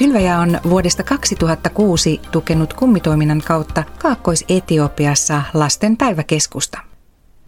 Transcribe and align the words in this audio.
Kylväjä 0.00 0.38
on 0.38 0.60
vuodesta 0.70 1.02
2006 1.02 2.20
tukenut 2.32 2.72
kummitoiminnan 2.72 3.42
kautta 3.46 3.84
Kaakkois-Etiopiassa 3.98 5.42
lasten 5.54 5.96
päiväkeskusta. 5.96 6.78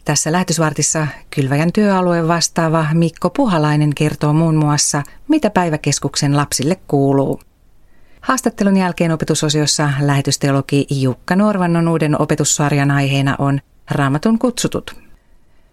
Tässä 0.05 0.33
lähetysvartissa 0.33 1.07
Kylväjän 1.31 1.73
työalueen 1.73 2.29
vastaava 2.29 2.87
Mikko 2.95 3.31
Puhalainen 3.31 3.95
kertoo 3.95 4.33
muun 4.33 4.57
muassa, 4.57 5.03
mitä 5.29 5.51
päiväkeskuksen 5.51 6.37
lapsille 6.37 6.77
kuuluu. 6.89 7.41
Haastattelun 8.21 8.77
jälkeen 8.77 9.13
opetusosiossa 9.13 9.91
lähetysteologi 10.01 10.87
Jukka 10.91 11.37
Norvannon 11.37 11.89
uuden 11.89 12.21
opetussarjan 12.21 12.91
aiheena 12.91 13.37
on 13.39 13.61
Raamatun 13.91 14.39
kutsutut. 14.39 14.97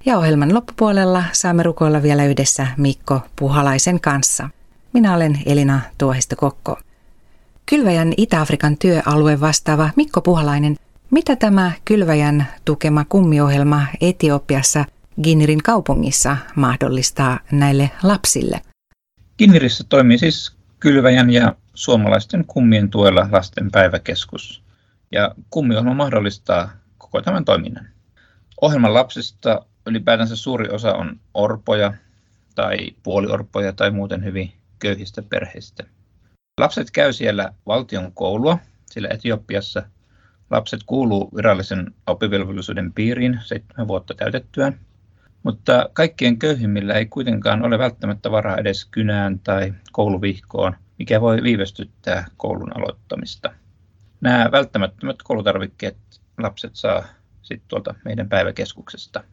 Ja 0.05 0.17
ohjelman 0.17 0.53
loppupuolella 0.53 1.23
saamme 1.31 1.63
rukoilla 1.63 2.01
vielä 2.01 2.25
yhdessä 2.25 2.67
Mikko 2.77 3.21
Puhalaisen 3.35 3.99
kanssa. 4.01 4.49
Minä 4.93 5.15
olen 5.15 5.39
Elina 5.45 5.79
Tuohisto-Kokko. 5.97 6.79
Kylväjän 7.65 8.13
Itä-Afrikan 8.17 8.77
työalue 8.77 9.39
vastaava 9.39 9.89
Mikko 9.95 10.21
Puhalainen, 10.21 10.75
mitä 11.11 11.35
tämä 11.35 11.71
Kylväjän 11.85 12.47
tukema 12.65 13.05
kummiohjelma 13.05 13.85
Etiopiassa 14.01 14.85
Ginnirin 15.23 15.63
kaupungissa 15.63 16.37
mahdollistaa 16.55 17.39
näille 17.51 17.91
lapsille? 18.03 18.61
Ginnirissä 19.37 19.83
toimii 19.89 20.17
siis 20.17 20.55
Kylväjän 20.79 21.29
ja 21.29 21.55
suomalaisten 21.73 22.45
kummien 22.45 22.89
tuella 22.89 23.27
lasten 23.31 23.71
päiväkeskus. 23.71 24.63
Ja 25.11 25.35
kummiohjelma 25.49 25.93
mahdollistaa 25.93 26.69
koko 26.97 27.21
tämän 27.21 27.45
toiminnan. 27.45 27.87
Ohjelman 28.61 28.93
lapsista 28.93 29.65
ylipäätänsä 29.85 30.35
suuri 30.35 30.69
osa 30.69 30.93
on 30.93 31.19
orpoja 31.33 31.93
tai 32.55 32.77
puoliorpoja 33.03 33.73
tai 33.73 33.91
muuten 33.91 34.23
hyvin 34.23 34.53
köyhistä 34.79 35.21
perheistä. 35.21 35.83
Lapset 36.59 36.91
käy 36.91 37.13
siellä 37.13 37.53
valtion 37.65 38.11
koulua, 38.13 38.59
sillä 38.91 39.07
Etiopiassa 39.11 39.83
lapset 40.49 40.79
kuuluu 40.85 41.29
virallisen 41.35 41.95
oppivelvollisuuden 42.07 42.93
piiriin 42.93 43.39
seitsemän 43.43 43.87
vuotta 43.87 44.13
täytettyään, 44.13 44.79
mutta 45.43 45.89
kaikkien 45.93 46.39
köyhimmillä 46.39 46.93
ei 46.93 47.05
kuitenkaan 47.05 47.65
ole 47.65 47.79
välttämättä 47.79 48.31
varaa 48.31 48.57
edes 48.57 48.85
kynään 48.85 49.39
tai 49.39 49.73
kouluvihkoon, 49.91 50.75
mikä 50.99 51.21
voi 51.21 51.43
viivästyttää 51.43 52.25
koulun 52.37 52.77
aloittamista. 52.77 53.53
Nämä 54.21 54.49
välttämättömät 54.51 55.23
koulutarvikkeet 55.23 55.97
lapset 56.37 56.75
saa 56.75 57.03
sitten 57.41 57.67
tuolta 57.67 57.95
meidän 58.05 58.29
päiväkeskuksesta. 58.29 59.23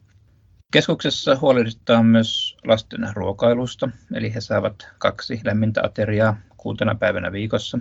Keskuksessa 0.71 1.37
huolehditaan 1.41 2.05
myös 2.05 2.57
lasten 2.65 3.09
ruokailusta, 3.13 3.89
eli 4.13 4.33
he 4.33 4.41
saavat 4.41 4.87
kaksi 4.97 5.41
lämmintä 5.43 5.81
ateriaa 5.83 6.37
kuutena 6.57 6.95
päivänä 6.95 7.31
viikossa. 7.31 7.79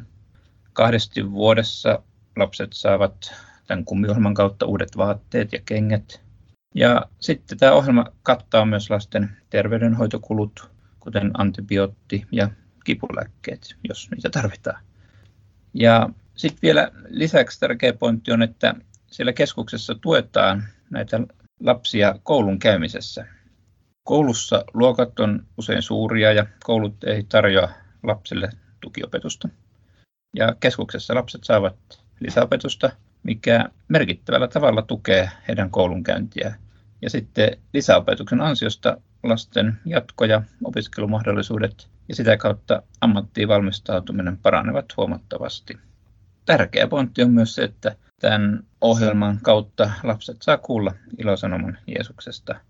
Kahdesti 0.72 1.32
vuodessa 1.32 2.02
lapset 2.36 2.72
saavat 2.72 3.34
tämän 3.66 3.84
kummiohjelman 3.84 4.34
kautta 4.34 4.66
uudet 4.66 4.96
vaatteet 4.96 5.52
ja 5.52 5.58
kengät. 5.64 6.20
Ja 6.74 7.02
sitten 7.20 7.58
tämä 7.58 7.72
ohjelma 7.72 8.04
kattaa 8.22 8.64
myös 8.64 8.90
lasten 8.90 9.36
terveydenhoitokulut, 9.50 10.70
kuten 11.00 11.30
antibiootti- 11.38 12.26
ja 12.32 12.50
kipulääkkeet, 12.84 13.76
jos 13.88 14.10
niitä 14.10 14.30
tarvitaan. 14.30 14.82
Ja 15.74 16.08
sitten 16.36 16.62
vielä 16.62 16.90
lisäksi 17.08 17.60
tärkeä 17.60 17.92
pointti 17.92 18.32
on, 18.32 18.42
että 18.42 18.74
siellä 19.06 19.32
keskuksessa 19.32 19.94
tuetaan 19.94 20.64
näitä 20.90 21.20
lapsia 21.60 22.14
koulun 22.22 22.58
käymisessä. 22.58 23.26
Koulussa 24.04 24.64
luokat 24.74 25.20
on 25.20 25.46
usein 25.58 25.82
suuria 25.82 26.32
ja 26.32 26.46
koulut 26.64 27.04
ei 27.04 27.22
tarjoa 27.22 27.68
lapsille 28.02 28.48
tukiopetusta. 28.80 29.48
Ja 30.36 30.54
keskuksessa 30.60 31.14
lapset 31.14 31.44
saavat 31.44 31.76
lisäopetusta, 32.20 32.90
mikä 33.22 33.64
merkittävällä 33.88 34.48
tavalla 34.48 34.82
tukee 34.82 35.30
heidän 35.48 35.70
koulunkäyntiä. 35.70 36.54
Ja 37.02 37.10
sitten 37.10 37.50
lisäopetuksen 37.74 38.40
ansiosta 38.40 39.00
lasten 39.22 39.78
jatko- 39.84 40.24
ja 40.24 40.42
opiskelumahdollisuudet 40.64 41.88
ja 42.08 42.14
sitä 42.14 42.36
kautta 42.36 42.82
ammattiin 43.00 43.48
valmistautuminen 43.48 44.38
paranevat 44.38 44.96
huomattavasti. 44.96 45.78
Tärkeä 46.46 46.86
pointti 46.86 47.22
on 47.22 47.30
myös 47.30 47.54
se, 47.54 47.64
että 47.64 47.96
Tämän 48.20 48.64
ohjelman 48.80 49.40
kautta 49.42 49.90
lapset 50.02 50.36
saa 50.42 50.58
kuulla 50.58 50.92
ilosanoman 51.18 51.78
Jeesuksesta. 51.86 52.60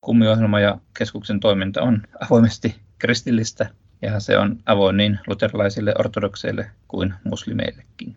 Kummiohjelma 0.00 0.60
ja 0.60 0.78
keskuksen 0.98 1.40
toiminta 1.40 1.82
on 1.82 2.02
avoimesti 2.20 2.76
kristillistä 2.98 3.70
ja 4.02 4.20
se 4.20 4.38
on 4.38 4.58
avoin 4.66 4.96
niin 4.96 5.18
luterilaisille, 5.26 5.94
ortodokseille 5.98 6.70
kuin 6.88 7.14
muslimeillekin. 7.24 8.16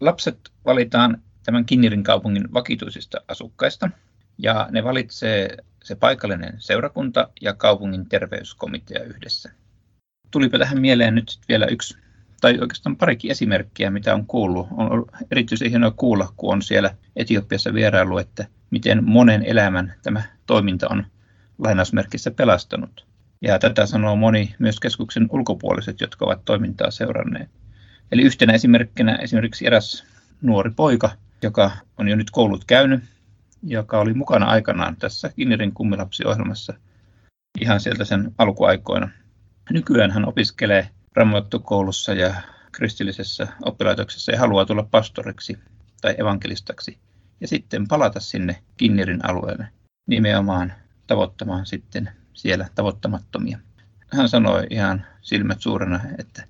Lapset 0.00 0.38
valitaan 0.64 1.22
tämän 1.44 1.64
Kinnirin 1.64 2.02
kaupungin 2.02 2.52
vakituisista 2.52 3.18
asukkaista 3.28 3.90
ja 4.38 4.68
ne 4.70 4.84
valitsee 4.84 5.56
se 5.84 5.94
paikallinen 5.94 6.54
seurakunta 6.58 7.28
ja 7.40 7.54
kaupungin 7.54 8.08
terveyskomitea 8.08 9.04
yhdessä. 9.04 9.50
Tulipa 10.30 10.58
tähän 10.58 10.80
mieleen 10.80 11.14
nyt 11.14 11.38
vielä 11.48 11.66
yksi 11.66 12.03
tai 12.40 12.58
oikeastaan 12.60 12.96
parikin 12.96 13.30
esimerkkiä, 13.30 13.90
mitä 13.90 14.14
on 14.14 14.26
kuullut. 14.26 14.68
On 14.70 14.92
ollut 14.92 15.10
erityisen 15.30 15.70
hienoa 15.70 15.90
kuulla, 15.90 16.32
kun 16.36 16.52
on 16.52 16.62
siellä 16.62 16.94
Etiopiassa 17.16 17.74
vierailu, 17.74 18.18
että 18.18 18.46
miten 18.70 19.04
monen 19.04 19.42
elämän 19.42 19.94
tämä 20.02 20.22
toiminta 20.46 20.88
on 20.90 21.06
lainausmerkissä 21.58 22.30
pelastanut. 22.30 23.06
Ja 23.42 23.58
tätä 23.58 23.86
sanoo 23.86 24.16
moni 24.16 24.54
myös 24.58 24.80
keskuksen 24.80 25.28
ulkopuoliset, 25.30 26.00
jotka 26.00 26.24
ovat 26.24 26.44
toimintaa 26.44 26.90
seuranneet. 26.90 27.50
Eli 28.12 28.22
yhtenä 28.22 28.52
esimerkkinä 28.52 29.16
esimerkiksi 29.16 29.66
eräs 29.66 30.04
nuori 30.42 30.70
poika, 30.70 31.10
joka 31.42 31.70
on 31.98 32.08
jo 32.08 32.16
nyt 32.16 32.30
koulut 32.30 32.64
käynyt, 32.64 33.04
joka 33.62 34.00
oli 34.00 34.14
mukana 34.14 34.46
aikanaan 34.46 34.96
tässä 34.96 35.30
Kinnerin 35.36 35.72
kummilapsiohjelmassa 35.72 36.74
ihan 37.60 37.80
sieltä 37.80 38.04
sen 38.04 38.34
alkuaikoina. 38.38 39.08
Nykyään 39.70 40.10
hän 40.10 40.28
opiskelee 40.28 40.88
raamattukoulussa 41.14 42.12
ja 42.12 42.34
kristillisessä 42.72 43.48
oppilaitoksessa 43.64 44.32
ja 44.32 44.38
haluaa 44.38 44.64
tulla 44.64 44.88
pastoriksi 44.90 45.58
tai 46.00 46.14
evankelistaksi 46.18 46.98
ja 47.40 47.48
sitten 47.48 47.88
palata 47.88 48.20
sinne 48.20 48.62
Kinnirin 48.76 49.24
alueelle 49.24 49.68
nimenomaan 50.06 50.72
tavoittamaan 51.06 51.66
sitten 51.66 52.10
siellä 52.32 52.68
tavoittamattomia. 52.74 53.58
Hän 54.12 54.28
sanoi 54.28 54.66
ihan 54.70 55.06
silmät 55.22 55.60
suurena, 55.60 56.00
että 56.18 56.46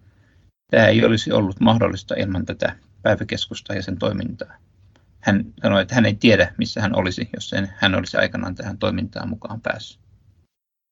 tämä 0.70 0.86
ei 0.86 1.04
olisi 1.04 1.32
ollut 1.32 1.60
mahdollista 1.60 2.14
ilman 2.14 2.46
tätä 2.46 2.76
päiväkeskusta 3.02 3.74
ja 3.74 3.82
sen 3.82 3.98
toimintaa. 3.98 4.54
Hän 5.20 5.44
sanoi, 5.62 5.82
että 5.82 5.94
hän 5.94 6.06
ei 6.06 6.14
tiedä, 6.14 6.54
missä 6.58 6.80
hän 6.80 6.96
olisi, 6.96 7.28
jos 7.34 7.54
hän 7.76 7.94
olisi 7.94 8.16
aikanaan 8.16 8.54
tähän 8.54 8.78
toimintaan 8.78 9.28
mukaan 9.28 9.60
päässyt. 9.60 10.00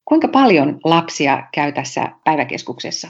Kuinka 0.05 0.29
paljon 0.29 0.81
lapsia 0.85 1.49
käy 1.55 1.73
tässä 1.73 2.09
päiväkeskuksessa? 2.25 3.09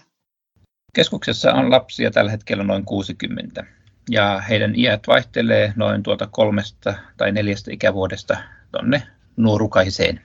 Keskuksessa 0.94 1.53
on 1.53 1.70
lapsia 1.70 2.10
tällä 2.10 2.30
hetkellä 2.30 2.64
noin 2.64 2.84
60 2.84 3.64
ja 4.10 4.41
heidän 4.48 4.75
iät 4.76 5.03
vaihtelee 5.06 5.72
noin 5.76 6.03
tuolta 6.03 6.28
kolmesta 6.30 6.94
tai 7.16 7.32
neljästä 7.32 7.72
ikävuodesta 7.72 8.36
tuonne 8.72 9.03
nuorukaiseen. 9.36 10.20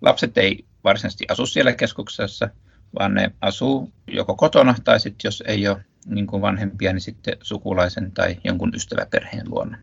Lapset 0.00 0.38
ei 0.38 0.64
varsinaisesti 0.84 1.24
asu 1.28 1.46
siellä 1.46 1.72
keskuksessa, 1.72 2.48
vaan 2.98 3.14
ne 3.14 3.30
asuu 3.40 3.92
joko 4.06 4.34
kotona 4.34 4.74
tai 4.84 5.00
sitten 5.00 5.28
jos 5.28 5.42
ei 5.46 5.68
ole 5.68 5.84
niin 6.06 6.26
kuin 6.26 6.42
vanhempia, 6.42 6.92
niin 6.92 7.00
sitten 7.00 7.36
sukulaisen 7.42 8.12
tai 8.12 8.36
jonkun 8.44 8.72
ystäväperheen 8.74 9.50
luona. 9.50 9.78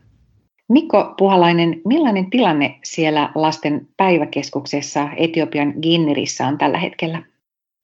Mikko 0.68 1.14
Puhalainen, 1.18 1.80
millainen 1.84 2.30
tilanne 2.30 2.78
siellä 2.84 3.32
lasten 3.34 3.88
päiväkeskuksessa 3.96 5.08
Etiopian 5.16 5.74
Ginnerissä 5.82 6.46
on 6.46 6.58
tällä 6.58 6.78
hetkellä? 6.78 7.22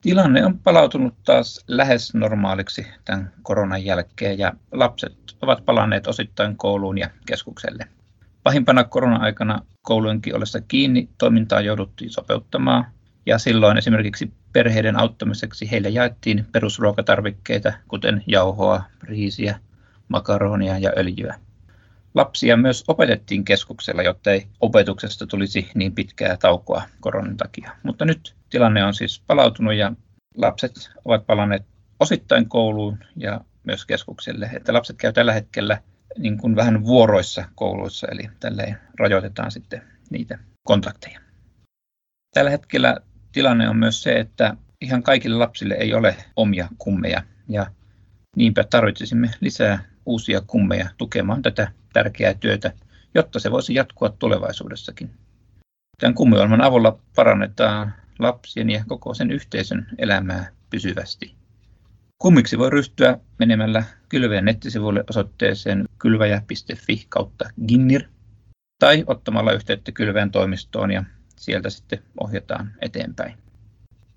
Tilanne 0.05 0.47
on 0.47 0.59
palautunut 0.59 1.15
taas 1.25 1.65
lähes 1.69 2.15
normaaliksi 2.15 2.87
tämän 3.05 3.33
koronan 3.43 3.85
jälkeen 3.85 4.39
ja 4.39 4.53
lapset 4.73 5.17
ovat 5.43 5.65
palanneet 5.65 6.07
osittain 6.07 6.57
kouluun 6.57 6.99
ja 6.99 7.11
keskukselle. 7.27 7.87
Pahimpana 8.43 8.85
korona-aikana 8.85 9.61
koulujenkin 9.83 10.37
ollessa 10.37 10.61
kiinni 10.61 11.09
toimintaa 11.19 11.61
jouduttiin 11.61 12.11
sopeuttamaan 12.11 12.87
ja 13.27 13.39
silloin 13.39 13.79
esimerkiksi 13.79 14.33
perheiden 14.53 14.97
auttamiseksi 14.97 15.71
heille 15.71 15.89
jaettiin 15.89 16.47
perusruokatarvikkeita, 16.53 17.73
kuten 17.89 18.23
jauhoa, 18.27 18.83
riisiä, 19.03 19.59
makaronia 20.09 20.79
ja 20.79 20.93
öljyä. 20.97 21.35
Lapsia 22.15 22.57
myös 22.57 22.85
opetettiin 22.89 23.45
keskuksella, 23.45 24.03
jotta 24.03 24.31
ei 24.31 24.47
opetuksesta 24.61 25.27
tulisi 25.27 25.71
niin 25.75 25.95
pitkää 25.95 26.37
taukoa 26.37 26.83
koronan 27.01 27.37
takia. 27.37 27.71
Mutta 27.83 28.05
nyt 28.05 28.35
tilanne 28.51 28.85
on 28.85 28.95
siis 28.95 29.23
palautunut 29.27 29.75
ja 29.75 29.93
lapset 30.37 30.91
ovat 31.05 31.27
palanneet 31.27 31.67
osittain 32.01 32.49
kouluun 32.49 32.99
ja 33.17 33.41
myös 33.65 33.87
keskukselle. 33.87 34.51
Että 34.53 34.73
lapset 34.73 34.97
käy 34.97 35.13
tällä 35.13 35.33
hetkellä 35.33 35.79
niin 36.19 36.39
kuin 36.39 36.57
vähän 36.57 36.85
vuoroissa 36.85 37.49
kouluissa, 37.55 38.07
eli 38.11 38.31
tälleen 38.41 38.79
rajoitetaan 38.99 39.51
sitten 39.51 39.83
niitä 40.11 40.39
kontakteja. 40.63 41.21
Tällä 42.35 42.51
hetkellä 42.51 42.97
tilanne 43.33 43.69
on 43.69 43.77
myös 43.77 44.03
se, 44.03 44.13
että 44.13 44.57
ihan 44.81 45.03
kaikille 45.03 45.37
lapsille 45.37 45.75
ei 45.75 45.95
ole 45.95 46.17
omia 46.37 46.69
kummeja. 46.79 47.23
Ja 47.49 47.67
Niinpä 48.37 48.65
tarvitsisimme 48.65 49.31
lisää 49.41 49.85
uusia 50.07 50.41
kummeja 50.47 50.89
tukemaan 50.97 51.43
tätä 51.43 51.73
tärkeää 51.95 52.35
työtä, 52.35 52.73
jotta 53.15 53.39
se 53.39 53.51
voisi 53.51 53.75
jatkua 53.75 54.09
tulevaisuudessakin. 54.19 55.11
Tämän 56.01 56.15
kummiohjelman 56.15 56.61
avulla 56.61 56.99
parannetaan 57.17 57.95
lapsien 58.19 58.71
ja 58.71 58.85
koko 58.89 59.15
sen 59.15 59.31
yhteisön 59.31 59.87
elämää 59.99 60.49
pysyvästi. 60.71 61.35
Kummiksi 62.19 62.59
voi 62.59 62.71
ryhtyä 62.71 63.19
menemällä 63.39 63.85
kylväjän 64.09 64.45
nettisivuille 64.45 65.05
osoitteeseen 65.11 65.85
kylväjä.fi 65.99 67.07
kautta 67.09 67.51
ginnir 67.69 68.03
tai 68.79 69.05
ottamalla 69.07 69.53
yhteyttä 69.53 69.93
kylväjän 69.93 70.31
toimistoon 70.31 70.91
ja 70.91 71.05
sieltä 71.37 71.71
sitten 71.71 72.03
ohjataan 72.21 72.73
eteenpäin. 72.81 73.44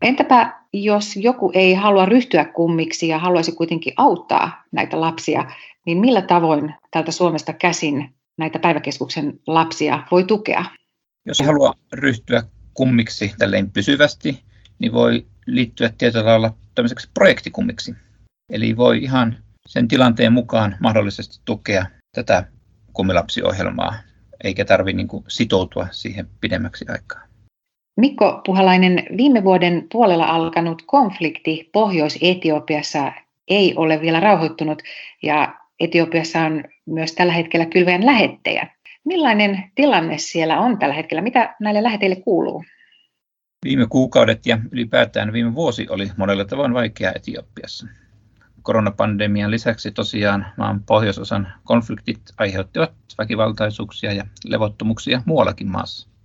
Entäpä 0.02 0.54
jos 0.74 1.16
joku 1.16 1.52
ei 1.54 1.74
halua 1.74 2.06
ryhtyä 2.06 2.46
kummiksi 2.46 3.08
ja 3.08 3.20
haluaisi 3.20 3.52
kuitenkin 3.52 3.94
auttaa 3.98 4.64
näitä 4.72 5.02
lapsia, 5.02 5.52
niin 5.86 5.98
millä 5.98 6.22
tavoin 6.22 6.74
tältä 6.92 7.12
Suomesta 7.12 7.54
käsin 7.54 8.16
näitä 8.38 8.60
päiväkeskuksen 8.60 9.40
lapsia 9.48 10.04
voi 10.12 10.24
tukea? 10.24 10.66
Jos 11.26 11.40
haluaa 11.40 11.74
ryhtyä 11.94 12.44
kummiksi 12.74 13.34
tälleen 13.38 13.72
pysyvästi, 13.72 14.44
niin 14.80 14.94
voi 14.94 15.26
liittyä 15.46 15.90
tietyllä 15.98 16.26
lailla 16.26 16.54
tämmöiseksi 16.76 17.10
projektikummiksi. 17.14 17.96
Eli 18.50 18.78
voi 18.78 19.04
ihan 19.04 19.38
sen 19.68 19.88
tilanteen 19.88 20.34
mukaan 20.34 20.76
mahdollisesti 20.80 21.42
tukea 21.46 21.86
tätä 22.16 22.44
kummilapsiohjelmaa, 22.94 23.94
eikä 24.44 24.66
tarvitse 24.66 24.98
niin 24.98 25.24
sitoutua 25.28 25.88
siihen 25.92 26.28
pidemmäksi 26.42 26.86
aikaa. 26.90 27.27
Mikko 27.98 28.42
Puhalainen, 28.46 29.04
viime 29.18 29.44
vuoden 29.44 29.88
puolella 29.92 30.26
alkanut 30.26 30.84
konflikti 30.86 31.70
Pohjois-Etiopiassa 31.74 33.12
ei 33.48 33.74
ole 33.76 34.02
vielä 34.02 34.20
rauhoittunut 34.20 34.82
ja 35.24 35.56
Etiopiassa 35.80 36.40
on 36.40 36.64
myös 36.86 37.14
tällä 37.14 37.34
hetkellä 37.34 37.66
kylväjän 37.66 38.06
lähettejä. 38.06 38.68
Millainen 39.04 39.72
tilanne 39.76 40.18
siellä 40.18 40.60
on 40.60 40.80
tällä 40.80 40.96
hetkellä? 40.96 41.22
Mitä 41.22 41.56
näille 41.60 41.84
läheteille 41.84 42.16
kuuluu? 42.16 42.64
Viime 43.66 43.88
kuukaudet 43.88 44.46
ja 44.46 44.58
ylipäätään 44.72 45.34
viime 45.34 45.56
vuosi 45.56 45.88
oli 45.90 46.12
monella 46.18 46.46
tavoin 46.46 46.74
vaikea 46.74 47.12
Etiopiassa. 47.16 47.88
Koronapandemian 48.62 49.52
lisäksi 49.52 49.92
tosiaan 49.92 50.46
maan 50.58 50.84
pohjoisosan 50.84 51.54
konfliktit 51.64 52.22
aiheuttivat 52.38 52.92
väkivaltaisuuksia 53.18 54.14
ja 54.14 54.24
levottomuuksia 54.46 55.22
muuallakin 55.26 55.68
maassa. 55.68 56.17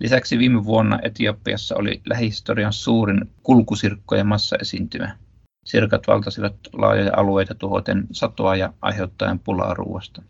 Lisäksi 0.00 0.38
viime 0.38 0.64
vuonna 0.64 0.98
Etiopiassa 1.02 1.76
oli 1.76 2.00
lähihistorian 2.04 2.72
suurin 2.72 3.30
kulkusirkkojen 3.42 4.26
massaesiintymä. 4.26 5.16
Sirkat 5.64 6.06
valtasivat 6.06 6.54
laajoja 6.72 7.12
alueita 7.16 7.54
tuhoten 7.54 8.06
satoa 8.12 8.56
ja 8.56 8.72
aiheuttaen 8.82 9.38
pulaa 9.38 9.74
ruoasta. 9.74 10.22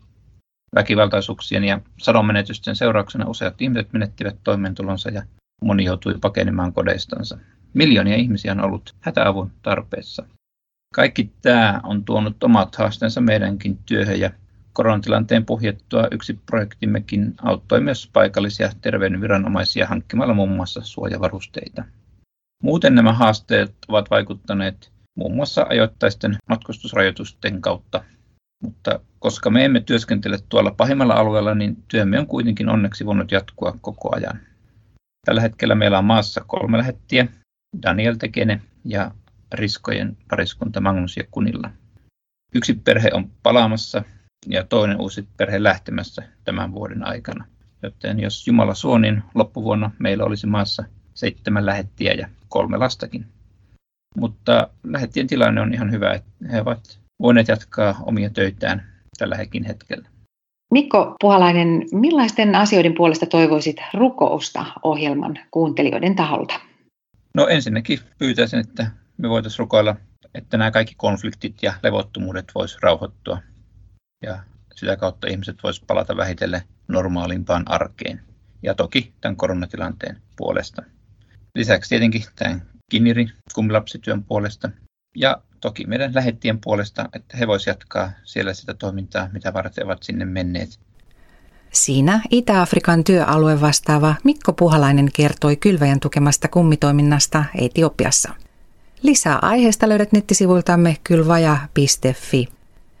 Väkivaltaisuuksien 0.75 1.63
ja 1.63 1.81
sadonmenetysten 1.97 2.75
seurauksena 2.75 3.27
useat 3.27 3.61
ihmiset 3.61 3.93
menettivät 3.93 4.35
toimeentulonsa 4.43 5.09
ja 5.09 5.23
moni 5.63 5.83
joutui 5.85 6.17
pakenemaan 6.21 6.73
kodeistansa. 6.73 7.37
Miljoonia 7.73 8.15
ihmisiä 8.15 8.51
on 8.51 8.65
ollut 8.65 8.95
hätäavun 8.99 9.51
tarpeessa. 9.61 10.25
Kaikki 10.95 11.31
tämä 11.41 11.81
on 11.83 12.05
tuonut 12.05 12.43
omat 12.43 12.75
haasteensa 12.75 13.21
meidänkin 13.21 13.77
työhön 13.85 14.19
ja 14.19 14.31
koronatilanteen 14.79 15.45
puhjettua 15.45 16.07
yksi 16.11 16.39
projektimmekin 16.45 17.33
auttoi 17.41 17.81
myös 17.81 18.09
paikallisia 18.13 18.71
terveydenviranomaisia 18.81 19.87
hankkimalla 19.87 20.33
muun 20.33 20.49
muassa 20.49 20.81
suojavarusteita. 20.81 21.83
Muuten 22.63 22.95
nämä 22.95 23.13
haasteet 23.13 23.75
ovat 23.87 24.09
vaikuttaneet 24.09 24.91
muun 25.15 25.35
muassa 25.35 25.65
ajoittaisten 25.69 26.35
matkustusrajoitusten 26.49 27.61
kautta. 27.61 28.03
Mutta 28.63 28.99
koska 29.19 29.49
me 29.49 29.65
emme 29.65 29.79
työskentele 29.79 30.37
tuolla 30.49 30.71
pahimmalla 30.71 31.13
alueella, 31.13 31.55
niin 31.55 31.83
työmme 31.87 32.19
on 32.19 32.27
kuitenkin 32.27 32.69
onneksi 32.69 33.05
voinut 33.05 33.31
jatkua 33.31 33.77
koko 33.81 34.15
ajan. 34.15 34.39
Tällä 35.25 35.41
hetkellä 35.41 35.75
meillä 35.75 35.97
on 35.97 36.05
maassa 36.05 36.41
kolme 36.47 36.77
lähettiä, 36.77 37.27
Daniel 37.83 38.15
Tekene 38.15 38.61
ja 38.85 39.11
Riskojen 39.53 40.17
pariskunta 40.29 40.81
Magnus 40.81 41.17
ja 41.17 41.23
Kunilla. 41.31 41.71
Yksi 42.55 42.73
perhe 42.73 43.09
on 43.13 43.29
palaamassa 43.43 44.03
ja 44.47 44.63
toinen 44.63 45.01
uusi 45.01 45.27
perhe 45.37 45.63
lähtemässä 45.63 46.23
tämän 46.43 46.73
vuoden 46.73 47.07
aikana. 47.07 47.45
Joten 47.83 48.19
jos 48.19 48.47
Jumala 48.47 48.73
suo, 48.73 48.97
niin 48.97 49.23
loppuvuonna 49.35 49.91
meillä 49.99 50.23
olisi 50.23 50.47
maassa 50.47 50.83
seitsemän 51.13 51.65
lähettiä 51.65 52.13
ja 52.13 52.29
kolme 52.49 52.77
lastakin. 52.77 53.25
Mutta 54.17 54.69
lähettien 54.83 55.27
tilanne 55.27 55.61
on 55.61 55.73
ihan 55.73 55.91
hyvä, 55.91 56.13
että 56.13 56.31
he 56.51 56.61
ovat 56.61 56.99
voineet 57.21 57.47
jatkaa 57.47 57.95
omia 58.05 58.29
töitään 58.29 58.83
tällä 59.17 59.35
hekin 59.35 59.63
hetkellä. 59.63 60.09
Mikko 60.71 61.15
Puhalainen, 61.21 61.85
millaisten 61.91 62.55
asioiden 62.55 62.93
puolesta 62.93 63.25
toivoisit 63.25 63.77
rukousta 63.93 64.65
ohjelman 64.83 65.39
kuuntelijoiden 65.51 66.15
taholta? 66.15 66.59
No 67.35 67.47
ensinnäkin 67.47 67.99
pyytäisin, 68.17 68.59
että 68.59 68.91
me 69.17 69.29
voitaisiin 69.29 69.59
rukoilla, 69.59 69.95
että 70.35 70.57
nämä 70.57 70.71
kaikki 70.71 70.95
konfliktit 70.97 71.55
ja 71.61 71.73
levottomuudet 71.83 72.45
voisivat 72.55 72.83
rauhoittua 72.83 73.37
ja 74.23 74.43
sitä 74.75 74.97
kautta 74.97 75.27
ihmiset 75.27 75.57
voisivat 75.63 75.87
palata 75.87 76.17
vähitellen 76.17 76.61
normaalimpaan 76.87 77.71
arkeen. 77.71 78.21
Ja 78.63 78.75
toki 78.75 79.13
tämän 79.21 79.35
koronatilanteen 79.35 80.21
puolesta. 80.37 80.81
Lisäksi 81.55 81.89
tietenkin 81.89 82.23
tämän 82.35 82.61
Kinnirin 82.91 83.31
kummilapsityön 83.55 84.23
puolesta 84.23 84.69
ja 85.15 85.41
toki 85.61 85.87
meidän 85.87 86.15
lähettien 86.15 86.59
puolesta, 86.61 87.09
että 87.13 87.37
he 87.37 87.47
voisivat 87.47 87.67
jatkaa 87.67 88.11
siellä 88.23 88.53
sitä 88.53 88.73
toimintaa, 88.73 89.29
mitä 89.33 89.53
varten 89.53 89.85
ovat 89.85 90.03
sinne 90.03 90.25
menneet. 90.25 90.79
Siinä 91.71 92.21
Itä-Afrikan 92.29 93.03
työalue 93.03 93.61
vastaava 93.61 94.15
Mikko 94.23 94.53
Puhalainen 94.53 95.09
kertoi 95.13 95.55
kylväjän 95.55 95.99
tukemasta 95.99 96.47
kummitoiminnasta 96.47 97.45
Etiopiassa. 97.55 98.33
Lisää 99.01 99.39
aiheesta 99.41 99.89
löydät 99.89 100.11
nettisivuiltamme 100.11 100.97
kylvaja.fi. 101.03 102.58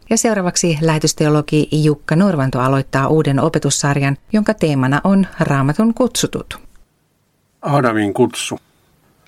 Ja 0.09 0.17
seuraavaksi 0.17 0.77
lähetysteologi 0.81 1.69
Jukka 1.71 2.15
Norvanto 2.15 2.59
aloittaa 2.59 3.07
uuden 3.07 3.39
opetussarjan, 3.39 4.17
jonka 4.33 4.53
teemana 4.53 5.01
on 5.03 5.27
Raamatun 5.39 5.93
kutsutut. 5.93 6.59
Aadamin 7.61 8.13
kutsu. 8.13 8.59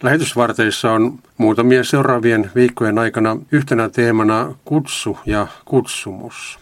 Lähetysvarteissa 0.01 0.91
on 0.91 1.19
muutamia 1.37 1.83
seuraavien 1.83 2.51
viikkojen 2.55 2.99
aikana 2.99 3.37
yhtenä 3.51 3.89
teemana 3.89 4.55
kutsu 4.65 5.17
ja 5.25 5.47
kutsumus. 5.65 6.59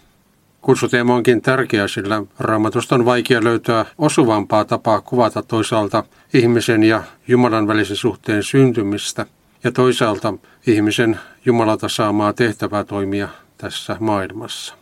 Kutsuteema 0.62 1.16
onkin 1.16 1.42
tärkeä, 1.42 1.88
sillä 1.88 2.24
raamatusta 2.40 2.96
on 2.96 3.06
vaikea 3.06 3.44
löytää 3.44 3.86
osuvampaa 3.98 4.66
tapaa 4.66 5.02
kuvata 5.02 5.44
toisaalta 5.44 6.04
ihmisen 6.34 6.84
ja 6.84 7.04
Jumalan 7.28 7.68
välisen 7.68 7.98
suhteen 7.98 8.44
syntymistä 8.44 9.26
ja 9.64 9.72
toisaalta 9.72 10.34
ihmisen 10.68 11.20
Jumalalta 11.46 11.90
saamaa 11.90 12.34
tehtävää 12.34 12.84
toimia 12.84 13.30
tässä 13.62 13.98
maailmassa. 14.00 14.76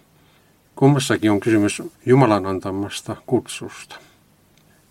Kummassakin 0.76 1.32
on 1.32 1.40
kysymys 1.40 1.82
Jumalan 2.06 2.46
antamasta 2.46 3.16
kutsusta. 3.26 3.96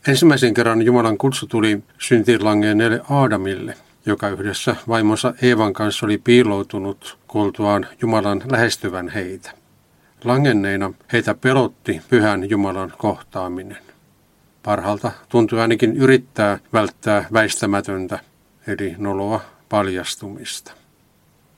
Ensimmäisen 0.08 0.54
kerran 0.54 0.82
Jumalan 0.82 1.18
kutsu 1.18 1.46
tuli 1.46 1.82
syntiin 1.98 2.44
langenneelle 2.44 3.00
Aadamille, 3.10 3.74
joka 4.06 4.28
yhdessä 4.28 4.76
vaimonsa 4.88 5.34
Eevan 5.42 5.72
kanssa 5.72 6.06
oli 6.06 6.18
piiloutunut 6.18 7.18
kuultuaan 7.28 7.86
Jumalan 8.02 8.42
lähestyvän 8.50 9.08
heitä. 9.08 9.50
Langenneina 10.24 10.92
heitä 11.12 11.34
pelotti 11.34 12.02
pyhän 12.10 12.50
Jumalan 12.50 12.92
kohtaaminen. 12.98 13.82
Parhalta 14.62 15.12
tuntui 15.28 15.60
ainakin 15.60 15.96
yrittää 15.96 16.58
välttää 16.72 17.24
väistämätöntä, 17.32 18.18
eli 18.66 18.94
noloa 18.98 19.40
paljastumista. 19.68 20.72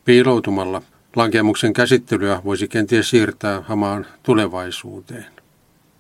Piiloutumalla 0.04 0.82
lankemuksen 1.18 1.72
käsittelyä 1.72 2.40
voisi 2.44 2.68
kenties 2.68 3.10
siirtää 3.10 3.60
hamaan 3.60 4.06
tulevaisuuteen. 4.22 5.26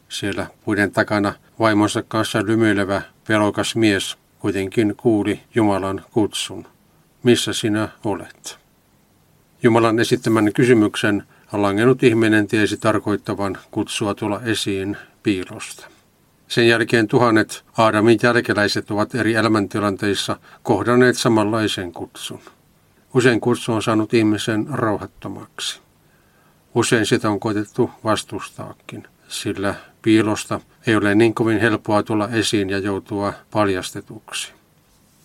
Siellä 0.08 0.46
puiden 0.64 0.90
takana 0.90 1.34
vaimonsa 1.58 2.02
kanssa 2.02 2.46
lymyilevä 2.46 3.02
pelokas 3.26 3.76
mies 3.76 4.16
kuitenkin 4.38 4.94
kuuli 4.96 5.40
Jumalan 5.54 6.04
kutsun. 6.10 6.66
Missä 7.22 7.52
sinä 7.52 7.88
olet? 8.04 8.58
Jumalan 9.62 9.98
esittämän 9.98 10.52
kysymyksen 10.52 11.22
langennut 11.52 12.02
ihminen 12.02 12.46
tiesi 12.46 12.76
tarkoittavan 12.76 13.58
kutsua 13.70 14.14
tulla 14.14 14.40
esiin 14.44 14.96
piilosta. 15.22 15.86
Sen 16.48 16.68
jälkeen 16.68 17.08
tuhannet 17.08 17.64
Aadamin 17.78 18.18
jälkeläiset 18.22 18.90
ovat 18.90 19.14
eri 19.14 19.34
elämäntilanteissa 19.34 20.36
kohdanneet 20.62 21.16
samanlaisen 21.16 21.92
kutsun. 21.92 22.40
Usein 23.14 23.40
kutsu 23.40 23.72
on 23.72 23.82
saanut 23.82 24.14
ihmisen 24.14 24.66
rauhattomaksi. 24.70 25.80
Usein 26.74 27.06
sitä 27.06 27.30
on 27.30 27.40
koitettu 27.40 27.90
vastustaakin, 28.04 29.06
sillä 29.28 29.74
piilosta 30.02 30.60
ei 30.86 30.96
ole 30.96 31.14
niin 31.14 31.34
kovin 31.34 31.60
helppoa 31.60 32.02
tulla 32.02 32.28
esiin 32.28 32.70
ja 32.70 32.78
joutua 32.78 33.32
paljastetuksi. 33.50 34.52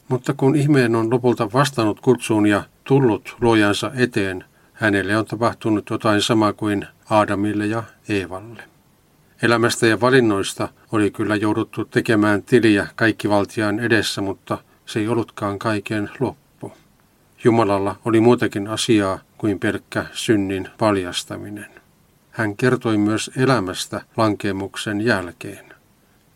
Mutta 0.07 0.33
kun 0.33 0.55
ihminen 0.55 0.95
on 0.95 1.11
lopulta 1.11 1.53
vastannut 1.53 1.99
kutsuun 1.99 2.47
ja 2.47 2.63
tullut 2.83 3.35
luojansa 3.41 3.91
eteen, 3.95 4.45
hänelle 4.73 5.17
on 5.17 5.25
tapahtunut 5.25 5.89
jotain 5.89 6.21
samaa 6.21 6.53
kuin 6.53 6.87
Aadamille 7.09 7.65
ja 7.65 7.83
Eevalle. 8.09 8.63
Elämästä 9.41 9.87
ja 9.87 10.01
valinnoista 10.01 10.69
oli 10.91 11.11
kyllä 11.11 11.35
jouduttu 11.35 11.85
tekemään 11.85 12.43
tiliä 12.43 12.87
kaikkivaltiaan 12.95 13.79
edessä, 13.79 14.21
mutta 14.21 14.57
se 14.85 14.99
ei 14.99 15.07
ollutkaan 15.07 15.59
kaiken 15.59 16.09
loppu. 16.19 16.42
Jumalalla 17.43 17.95
oli 18.05 18.19
muutakin 18.19 18.67
asiaa 18.67 19.19
kuin 19.37 19.59
pelkkä 19.59 20.05
synnin 20.11 20.69
paljastaminen. 20.77 21.69
Hän 22.31 22.57
kertoi 22.57 22.97
myös 22.97 23.31
elämästä 23.37 24.01
lankemuksen 24.17 25.01
jälkeen. 25.01 25.73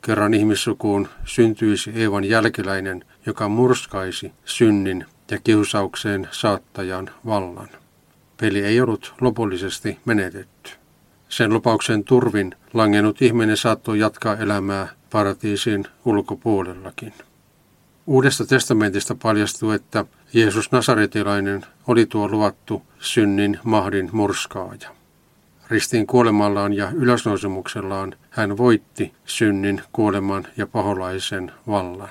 Kerran 0.01 0.33
ihmissukuun 0.33 1.07
syntyisi 1.25 1.91
Eevan 1.95 2.23
jälkeläinen, 2.23 3.05
joka 3.25 3.49
murskaisi 3.49 4.31
synnin 4.45 5.05
ja 5.31 5.39
kiusaukseen 5.43 6.27
saattajan 6.31 7.09
vallan. 7.25 7.69
Peli 8.41 8.63
ei 8.63 8.81
ollut 8.81 9.13
lopullisesti 9.21 9.99
menetetty. 10.05 10.71
Sen 11.29 11.53
lupauksen 11.53 12.03
turvin 12.03 12.55
langennut 12.73 13.21
ihminen 13.21 13.57
saattoi 13.57 13.99
jatkaa 13.99 14.35
elämää 14.35 14.87
paratiisin 15.11 15.85
ulkopuolellakin. 16.05 17.13
Uudesta 18.07 18.45
testamentista 18.45 19.15
paljastuu, 19.15 19.71
että 19.71 20.05
Jeesus 20.33 20.71
Nasaretilainen 20.71 21.65
oli 21.87 22.05
tuo 22.05 22.27
luvattu 22.27 22.83
synnin 22.99 23.59
mahdin 23.63 24.09
murskaaja. 24.11 24.89
Ristiin 25.69 26.07
kuolemallaan 26.07 26.73
ja 26.73 26.91
ylösnousemuksellaan 26.95 28.15
hän 28.29 28.57
voitti 28.57 29.13
synnin, 29.25 29.81
kuoleman 29.91 30.47
ja 30.57 30.67
paholaisen 30.67 31.51
vallan. 31.67 32.09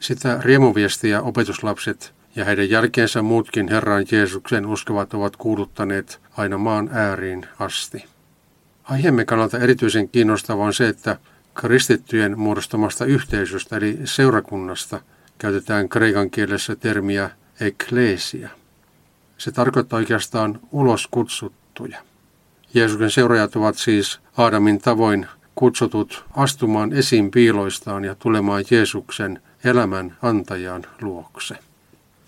Sitä 0.00 0.38
riemuviestiä 0.40 1.22
opetuslapset 1.22 2.14
ja 2.36 2.44
heidän 2.44 2.70
jälkeensä 2.70 3.22
muutkin 3.22 3.68
Herran 3.68 4.06
Jeesuksen 4.12 4.66
uskovat 4.66 5.14
ovat 5.14 5.36
kuuluttaneet 5.36 6.20
aina 6.36 6.58
maan 6.58 6.90
ääriin 6.92 7.46
asti. 7.58 8.04
Aiheemme 8.84 9.24
kannalta 9.24 9.58
erityisen 9.58 10.08
kiinnostavaa 10.08 10.66
on 10.66 10.74
se, 10.74 10.88
että 10.88 11.16
kristittyjen 11.54 12.38
muodostamasta 12.38 13.04
yhteisöstä 13.04 13.76
eli 13.76 13.98
seurakunnasta 14.04 15.00
käytetään 15.38 15.88
kreikan 15.88 16.30
kielessä 16.30 16.76
termiä 16.76 17.30
eklesia. 17.60 18.48
Se 19.38 19.52
tarkoittaa 19.52 19.96
oikeastaan 19.96 20.60
ulos 20.72 21.08
kutsuttuja. 21.10 21.98
Jeesuksen 22.74 23.10
seuraajat 23.10 23.56
ovat 23.56 23.76
siis 23.76 24.20
Aadamin 24.36 24.80
tavoin 24.80 25.26
kutsutut 25.54 26.24
astumaan 26.36 26.92
esiin 26.92 27.30
piiloistaan 27.30 28.04
ja 28.04 28.14
tulemaan 28.14 28.64
Jeesuksen 28.70 29.42
elämän 29.64 30.16
antajan 30.22 30.86
luokse. 31.00 31.54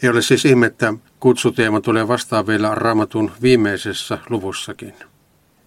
Ei 0.02 0.08
ole 0.08 0.22
siis 0.22 0.44
ihme, 0.44 0.66
että 0.66 0.94
kutsuteema 1.20 1.80
tulee 1.80 2.08
vastaan 2.08 2.46
vielä 2.46 2.74
raamatun 2.74 3.30
viimeisessä 3.42 4.18
luvussakin. 4.28 4.94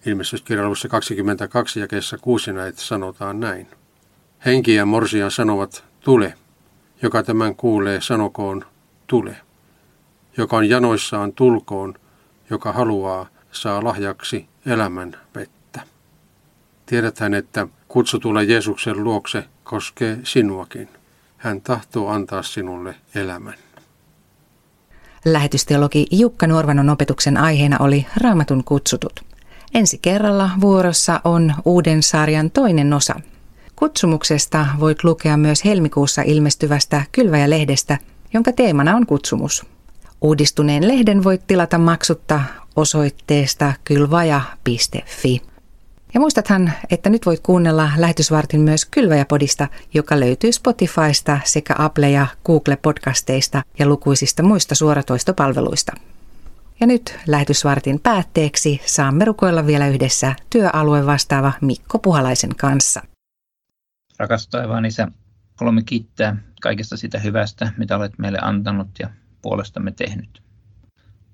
Ilmestyskirjaluvussa 0.06 0.88
22 0.88 1.80
jakeessa 1.80 2.18
6 2.18 2.52
näitä 2.52 2.80
sanotaan 2.80 3.40
näin. 3.40 3.66
Henki 4.46 4.74
ja 4.74 4.86
morsia 4.86 5.30
sanovat, 5.30 5.84
tule. 6.00 6.34
Joka 7.02 7.22
tämän 7.22 7.54
kuulee, 7.54 8.00
sanokoon, 8.00 8.64
tule. 9.06 9.36
Joka 10.36 10.56
on 10.56 10.68
janoissaan, 10.68 11.32
tulkoon. 11.32 11.94
Joka 12.50 12.72
haluaa, 12.72 13.26
saa 13.52 13.84
lahjaksi 13.84 14.46
elämän 14.66 15.16
vettä. 15.34 15.80
Tiedäthän, 16.86 17.34
että 17.34 17.66
kutsu 17.88 18.18
tulla 18.18 18.42
Jeesuksen 18.42 19.04
luokse 19.04 19.44
koskee 19.64 20.18
sinuakin. 20.24 20.88
Hän 21.36 21.60
tahtoo 21.60 22.08
antaa 22.08 22.42
sinulle 22.42 22.94
elämän. 23.14 23.54
Lähetysteologi 25.24 26.06
Jukka 26.10 26.46
Nuorvanon 26.46 26.90
opetuksen 26.90 27.36
aiheena 27.36 27.76
oli 27.80 28.06
Raamatun 28.16 28.64
kutsutut. 28.64 29.20
Ensi 29.74 29.98
kerralla 30.02 30.50
vuorossa 30.60 31.20
on 31.24 31.54
uuden 31.64 32.02
sarjan 32.02 32.50
toinen 32.50 32.92
osa. 32.92 33.20
Kutsumuksesta 33.76 34.66
voit 34.80 35.04
lukea 35.04 35.36
myös 35.36 35.64
helmikuussa 35.64 36.22
ilmestyvästä 36.22 37.02
Kylväjä-lehdestä, 37.12 37.98
jonka 38.34 38.52
teemana 38.52 38.96
on 38.96 39.06
kutsumus. 39.06 39.66
Uudistuneen 40.20 40.88
lehden 40.88 41.24
voit 41.24 41.46
tilata 41.46 41.78
maksutta 41.78 42.40
osoitteesta 42.76 43.72
kylvaja.fi. 43.84 45.42
Ja 46.14 46.20
muistathan, 46.20 46.72
että 46.90 47.10
nyt 47.10 47.26
voit 47.26 47.40
kuunnella 47.40 47.90
lähetysvartin 47.96 48.60
myös 48.60 48.84
Kylväjäpodista, 48.84 49.68
joka 49.94 50.20
löytyy 50.20 50.52
Spotifysta 50.52 51.38
sekä 51.44 51.74
Apple- 51.78 52.10
ja 52.10 52.26
Google-podcasteista 52.44 53.62
ja 53.78 53.86
lukuisista 53.86 54.42
muista 54.42 54.74
suoratoistopalveluista. 54.74 55.92
Ja 56.80 56.86
nyt 56.86 57.18
lähetysvartin 57.26 58.00
päätteeksi 58.00 58.80
saamme 58.86 59.24
rukoilla 59.24 59.66
vielä 59.66 59.88
yhdessä 59.88 60.34
työalue 60.50 61.06
vastaava 61.06 61.52
Mikko 61.60 61.98
Puhalaisen 61.98 62.54
kanssa. 62.56 63.02
Rakas 64.18 64.48
taivaan 64.48 64.84
isä, 64.84 65.08
haluamme 65.60 65.82
kiittää 65.82 66.36
kaikesta 66.62 66.96
sitä 66.96 67.18
hyvästä, 67.18 67.72
mitä 67.76 67.96
olet 67.96 68.18
meille 68.18 68.38
antanut 68.42 68.88
ja 68.98 69.10
puolestamme 69.42 69.90
tehnyt. 69.92 70.42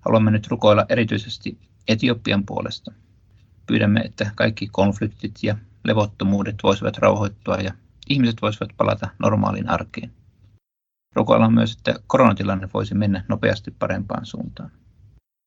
Haluamme 0.00 0.30
nyt 0.30 0.46
rukoilla 0.48 0.86
erityisesti 0.88 1.58
Etiopian 1.88 2.46
puolesta. 2.46 2.92
Pyydämme, 3.66 4.00
että 4.00 4.30
kaikki 4.34 4.68
konfliktit 4.72 5.38
ja 5.42 5.56
levottomuudet 5.84 6.56
voisivat 6.62 6.98
rauhoittua 6.98 7.56
ja 7.56 7.72
ihmiset 8.08 8.42
voisivat 8.42 8.70
palata 8.76 9.08
normaaliin 9.18 9.68
arkeen. 9.68 10.12
Rukoillaan 11.14 11.54
myös, 11.54 11.72
että 11.72 11.94
koronatilanne 12.06 12.68
voisi 12.74 12.94
mennä 12.94 13.24
nopeasti 13.28 13.70
parempaan 13.70 14.26
suuntaan. 14.26 14.70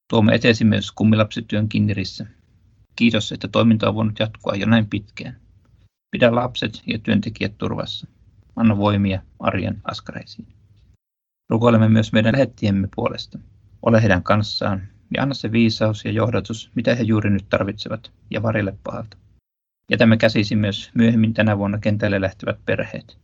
Tuomme 0.09 0.35
eteesi 0.35 0.65
myös 0.65 0.91
kummilapsityön 0.91 1.69
kinnirissä. 1.69 2.25
Kiitos, 2.95 3.31
että 3.31 3.47
toiminta 3.47 3.89
on 3.89 3.95
voinut 3.95 4.19
jatkua 4.19 4.55
jo 4.55 4.65
näin 4.65 4.89
pitkään. 4.89 5.42
Pidä 6.13 6.35
lapset 6.35 6.81
ja 6.87 6.99
työntekijät 6.99 7.57
turvassa. 7.57 8.07
Anna 8.55 8.77
voimia 8.77 9.21
arjen 9.39 9.81
askareisiin. 9.83 10.47
Rukoilemme 11.49 11.89
myös 11.89 12.13
meidän 12.13 12.33
lähettiemme 12.33 12.87
puolesta. 12.95 13.39
Ole 13.81 14.01
heidän 14.01 14.23
kanssaan 14.23 14.87
ja 15.15 15.23
anna 15.23 15.33
se 15.33 15.51
viisaus 15.51 16.05
ja 16.05 16.11
johdatus, 16.11 16.71
mitä 16.75 16.95
he 16.95 17.03
juuri 17.03 17.29
nyt 17.29 17.45
tarvitsevat, 17.49 18.11
ja 18.31 18.43
varille 18.43 18.77
pahalta. 18.83 19.17
Jätämme 19.91 20.17
käsisi 20.17 20.55
myös 20.55 20.91
myöhemmin 20.93 21.33
tänä 21.33 21.57
vuonna 21.57 21.77
kentälle 21.77 22.21
lähtevät 22.21 22.59
perheet. 22.65 23.17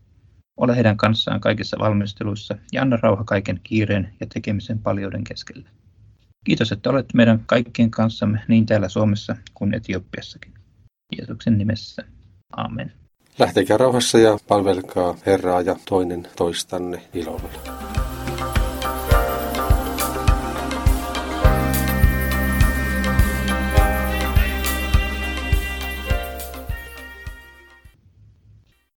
Ole 0.58 0.76
heidän 0.76 0.98
kanssaan 0.98 1.42
kaikissa 1.42 1.78
valmisteluissa 1.80 2.56
ja 2.72 2.82
anna 2.82 2.98
rauha 3.02 3.24
kaiken 3.24 3.60
kiireen 3.64 4.14
ja 4.20 4.28
tekemisen 4.34 4.80
paljouden 4.80 5.24
keskellä. 5.24 5.70
Kiitos, 6.46 6.72
että 6.72 6.90
olet 6.90 7.14
meidän 7.14 7.44
kaikkien 7.46 7.92
kanssamme 7.92 8.42
niin 8.48 8.66
täällä 8.66 8.90
Suomessa 8.90 9.36
kuin 9.54 9.74
Etiopiassakin. 9.74 10.54
Jeesuksen 11.18 11.58
nimessä. 11.58 12.19
Amen. 12.58 12.92
Lähtekää 13.40 13.78
rauhassa 13.78 14.20
ja 14.20 14.38
palvelkaa 14.48 15.16
Herraa 15.26 15.62
ja 15.62 15.76
toinen 15.90 16.28
toistanne 16.36 17.02
ilolla. 17.14 17.50